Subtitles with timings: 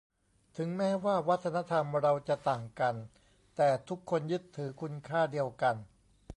[0.57, 2.95] ถึงแม้ว่าวัฒนธรรมเราจะต่างกัน
[3.55, 5.75] แต่ทุกคนยึดถือคุณค่าเดียวกัน